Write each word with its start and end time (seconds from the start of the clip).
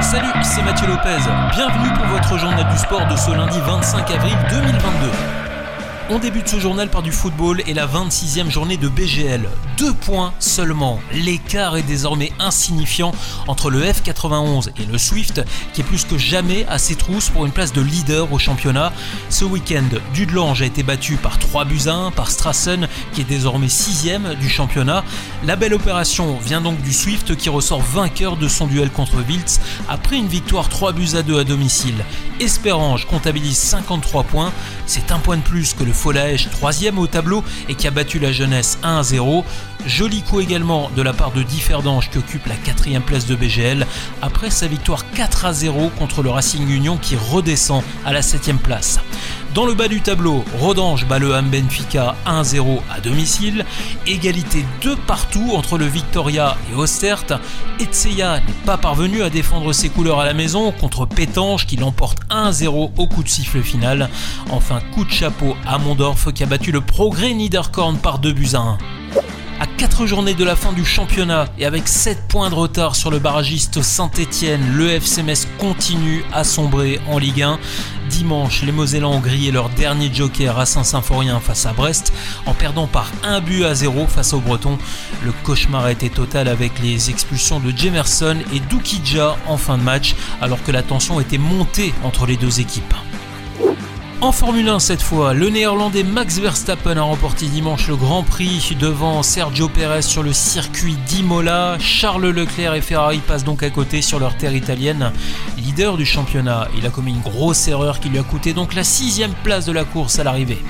Salut, 0.00 0.26
c'est 0.42 0.62
Mathieu 0.62 0.88
Lopez. 0.88 1.22
Bienvenue 1.54 1.92
pour 1.96 2.06
votre 2.06 2.38
journal 2.38 2.68
du 2.68 2.78
sport 2.78 3.06
de 3.06 3.16
ce 3.16 3.30
lundi 3.30 3.58
25 3.60 4.10
avril 4.10 4.36
2022. 4.50 5.45
On 6.08 6.20
débute 6.20 6.46
ce 6.46 6.60
journal 6.60 6.88
par 6.88 7.02
du 7.02 7.10
football 7.10 7.64
et 7.66 7.74
la 7.74 7.84
26e 7.84 8.48
journée 8.48 8.76
de 8.76 8.86
BGL. 8.86 9.48
Deux 9.76 9.92
points 9.92 10.32
seulement. 10.38 11.00
L'écart 11.12 11.76
est 11.76 11.82
désormais 11.82 12.32
insignifiant 12.38 13.10
entre 13.48 13.70
le 13.70 13.82
F91 13.82 14.68
et 14.80 14.86
le 14.86 14.98
Swift, 14.98 15.42
qui 15.72 15.80
est 15.80 15.84
plus 15.84 16.04
que 16.04 16.16
jamais 16.16 16.64
à 16.68 16.78
ses 16.78 16.94
trousses 16.94 17.28
pour 17.28 17.44
une 17.44 17.50
place 17.50 17.72
de 17.72 17.80
leader 17.80 18.32
au 18.32 18.38
championnat. 18.38 18.92
Ce 19.30 19.44
week-end, 19.44 19.88
Dudelange 20.14 20.62
a 20.62 20.66
été 20.66 20.84
battu 20.84 21.16
par 21.16 21.40
3 21.40 21.64
buts 21.64 21.88
à 21.88 21.94
1 21.94 22.12
par 22.12 22.30
Strassen, 22.30 22.86
qui 23.12 23.22
est 23.22 23.24
désormais 23.24 23.68
6 23.68 24.08
du 24.38 24.48
championnat. 24.48 25.02
La 25.44 25.56
belle 25.56 25.74
opération 25.74 26.38
vient 26.38 26.60
donc 26.60 26.80
du 26.82 26.92
Swift 26.92 27.34
qui 27.34 27.48
ressort 27.48 27.82
vainqueur 27.82 28.36
de 28.36 28.46
son 28.46 28.68
duel 28.68 28.90
contre 28.90 29.16
Wiltz 29.28 29.58
après 29.88 30.18
une 30.18 30.28
victoire 30.28 30.68
3 30.68 30.92
buts 30.92 31.16
à 31.16 31.22
2 31.22 31.40
à 31.40 31.42
domicile. 31.42 32.04
Espérange 32.38 33.06
comptabilise 33.06 33.56
53 33.56 34.22
points, 34.22 34.52
c'est 34.86 35.10
un 35.10 35.18
point 35.18 35.38
de 35.38 35.42
plus 35.42 35.74
que 35.74 35.82
le 35.82 35.95
Folaèche, 35.96 36.48
troisième 36.50 36.98
au 36.98 37.06
tableau 37.06 37.42
et 37.68 37.74
qui 37.74 37.88
a 37.88 37.90
battu 37.90 38.18
la 38.18 38.32
jeunesse 38.32 38.78
1 38.82 39.02
0. 39.02 39.44
Joli 39.86 40.22
coup 40.22 40.40
également 40.40 40.90
de 40.96 41.02
la 41.02 41.12
part 41.12 41.32
de 41.32 41.42
Differdange 41.42 42.10
qui 42.10 42.18
occupe 42.18 42.46
la 42.46 42.56
quatrième 42.56 43.02
place 43.02 43.26
de 43.26 43.34
BGL 43.36 43.86
après 44.20 44.50
sa 44.50 44.66
victoire 44.66 45.10
4 45.12 45.44
à 45.44 45.52
0 45.52 45.90
contre 45.98 46.22
le 46.22 46.30
Racing 46.30 46.68
Union 46.68 46.96
qui 46.96 47.16
redescend 47.16 47.82
à 48.04 48.12
la 48.12 48.22
septième 48.22 48.58
place. 48.58 49.00
Dans 49.56 49.64
le 49.64 49.72
bas 49.72 49.88
du 49.88 50.02
tableau, 50.02 50.44
Rodange 50.58 51.06
bat 51.06 51.18
le 51.18 51.34
Ham 51.34 51.48
Benfica 51.48 52.14
1-0 52.26 52.78
à 52.94 53.00
domicile. 53.00 53.64
Égalité 54.06 54.66
de 54.82 54.94
partout 55.06 55.52
entre 55.54 55.78
le 55.78 55.86
Victoria 55.86 56.58
et 56.70 56.74
Ostert. 56.74 57.40
Etseya 57.80 58.40
n'est 58.40 58.66
pas 58.66 58.76
parvenu 58.76 59.22
à 59.22 59.30
défendre 59.30 59.72
ses 59.72 59.88
couleurs 59.88 60.20
à 60.20 60.26
la 60.26 60.34
maison 60.34 60.72
contre 60.72 61.06
Pétange 61.06 61.64
qui 61.64 61.76
l'emporte 61.76 62.18
1-0 62.28 62.90
au 62.98 63.06
coup 63.06 63.22
de 63.22 63.30
siffle 63.30 63.62
final. 63.62 64.10
Enfin, 64.50 64.80
coup 64.92 65.06
de 65.06 65.10
chapeau 65.10 65.56
à 65.66 65.78
Mondorf 65.78 66.34
qui 66.34 66.42
a 66.42 66.46
battu 66.46 66.70
le 66.70 66.82
Progrès 66.82 67.32
Niederkorn 67.32 67.96
par 67.96 68.18
2 68.18 68.32
buts 68.32 68.50
à 68.52 68.58
1. 68.58 68.78
À 69.58 69.66
4 69.66 70.04
journées 70.04 70.34
de 70.34 70.44
la 70.44 70.54
fin 70.54 70.74
du 70.74 70.84
championnat 70.84 71.46
et 71.58 71.64
avec 71.64 71.88
7 71.88 72.28
points 72.28 72.50
de 72.50 72.54
retard 72.54 72.94
sur 72.94 73.10
le 73.10 73.18
barragiste 73.18 73.80
Saint-Etienne, 73.80 74.60
le 74.74 74.90
FC 74.90 75.22
Metz 75.22 75.48
continue 75.58 76.24
à 76.30 76.44
sombrer 76.44 77.00
en 77.08 77.16
Ligue 77.16 77.40
1. 77.40 77.58
Dimanche, 78.10 78.62
les 78.62 78.72
Mosellans 78.72 79.12
ont 79.12 79.20
grillé 79.20 79.52
leur 79.52 79.70
dernier 79.70 80.12
joker 80.12 80.58
à 80.58 80.66
Saint-Symphorien 80.66 81.40
face 81.40 81.64
à 81.64 81.72
Brest 81.72 82.12
en 82.44 82.52
perdant 82.52 82.86
par 82.86 83.10
1 83.22 83.40
but 83.40 83.64
à 83.64 83.74
0 83.74 84.06
face 84.06 84.34
aux 84.34 84.40
Bretons. 84.40 84.76
Le 85.24 85.32
cauchemar 85.32 85.88
été 85.88 86.10
total 86.10 86.48
avec 86.48 86.78
les 86.82 87.08
expulsions 87.08 87.58
de 87.58 87.74
Jemerson 87.74 88.36
et 88.52 88.60
Dukidja 88.60 89.38
en 89.46 89.56
fin 89.56 89.78
de 89.78 89.82
match 89.82 90.16
alors 90.42 90.62
que 90.62 90.72
la 90.72 90.82
tension 90.82 91.18
était 91.18 91.38
montée 91.38 91.94
entre 92.04 92.26
les 92.26 92.36
deux 92.36 92.60
équipes. 92.60 92.94
En 94.22 94.32
Formule 94.32 94.66
1 94.66 94.78
cette 94.78 95.02
fois, 95.02 95.34
le 95.34 95.50
néerlandais 95.50 96.02
Max 96.02 96.38
Verstappen 96.38 96.96
a 96.96 97.02
remporté 97.02 97.46
dimanche 97.46 97.86
le 97.88 97.96
Grand 97.96 98.22
Prix 98.22 98.74
devant 98.80 99.22
Sergio 99.22 99.68
Perez 99.68 100.02
sur 100.02 100.22
le 100.22 100.32
circuit 100.32 100.96
d'Imola. 101.06 101.76
Charles 101.78 102.30
Leclerc 102.30 102.74
et 102.74 102.80
Ferrari 102.80 103.18
passent 103.18 103.44
donc 103.44 103.62
à 103.62 103.68
côté 103.68 104.00
sur 104.00 104.18
leur 104.18 104.34
terre 104.38 104.54
italienne. 104.54 105.12
Leader 105.58 105.98
du 105.98 106.06
championnat, 106.06 106.68
il 106.78 106.86
a 106.86 106.90
commis 106.90 107.12
une 107.12 107.20
grosse 107.20 107.68
erreur 107.68 108.00
qui 108.00 108.08
lui 108.08 108.18
a 108.18 108.22
coûté 108.22 108.54
donc 108.54 108.74
la 108.74 108.84
sixième 108.84 109.34
place 109.44 109.66
de 109.66 109.72
la 109.72 109.84
course 109.84 110.18
à 110.18 110.24
l'arrivée. 110.24 110.62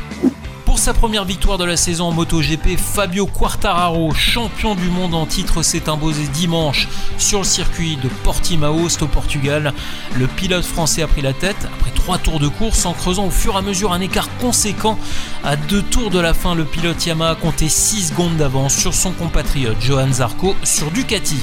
Pour 0.77 0.85
sa 0.85 0.93
première 0.93 1.25
victoire 1.25 1.57
de 1.57 1.65
la 1.65 1.79
saison 1.79 2.09
en 2.09 2.13
MotoGP, 2.13 2.77
Fabio 2.77 3.25
Quartararo, 3.25 4.13
champion 4.13 4.75
du 4.75 4.91
monde 4.91 5.15
en 5.15 5.25
titre, 5.25 5.63
s'est 5.63 5.89
imposé 5.89 6.27
dimanche 6.27 6.87
sur 7.17 7.39
le 7.39 7.45
circuit 7.45 7.97
de 7.97 8.11
Portimao, 8.23 8.87
au 9.01 9.07
Portugal. 9.07 9.73
Le 10.19 10.27
pilote 10.27 10.67
français 10.67 11.01
a 11.01 11.07
pris 11.07 11.23
la 11.23 11.33
tête 11.33 11.57
après 11.65 11.93
trois 11.93 12.19
tours 12.19 12.41
de 12.41 12.49
course 12.49 12.85
en 12.85 12.93
creusant 12.93 13.25
au 13.25 13.31
fur 13.31 13.55
et 13.55 13.57
à 13.57 13.63
mesure 13.63 13.95
un 13.95 14.03
écart 14.03 14.29
conséquent. 14.37 14.99
À 15.43 15.57
deux 15.57 15.81
tours 15.81 16.11
de 16.11 16.21
la 16.21 16.35
fin, 16.35 16.55
le 16.55 16.67
pilote 16.67 17.07
Yamaha 17.07 17.37
comptait 17.37 17.71
6 17.71 18.09
secondes 18.09 18.37
d'avance 18.37 18.75
sur 18.75 18.93
son 18.93 19.13
compatriote 19.13 19.81
Johan 19.81 20.13
Zarco 20.13 20.55
sur 20.63 20.91
Ducati. 20.91 21.43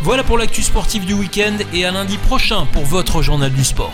Voilà 0.00 0.24
pour 0.24 0.36
l'actu 0.36 0.62
sportif 0.62 1.06
du 1.06 1.14
week-end 1.14 1.58
et 1.72 1.84
à 1.84 1.92
lundi 1.92 2.18
prochain 2.18 2.66
pour 2.72 2.84
votre 2.84 3.22
journal 3.22 3.52
du 3.52 3.62
sport. 3.62 3.92